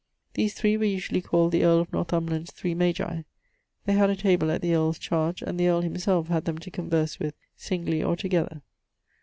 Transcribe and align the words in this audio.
These 0.33 0.55
3 0.55 0.77
were 0.77 0.83
usually 0.85 1.21
called 1.21 1.51
the 1.51 1.63
earle 1.63 1.79
of 1.81 1.93
Northumberland's 1.93 2.49
three 2.49 2.73
Magi. 2.73 3.21
They 3.85 3.93
had 3.93 4.09
a 4.09 4.15
table 4.15 4.49
at 4.49 4.63
the 4.63 4.73
earle's 4.73 4.97
chardge, 4.97 5.43
and 5.43 5.59
the 5.59 5.67
earle 5.67 5.81
himselfe 5.81 6.27
had 6.27 6.45
them 6.45 6.57
to 6.57 6.71
converse 6.71 7.19
with, 7.19 7.35
singly 7.55 8.01
or 8.03 8.15
together. 8.15 8.63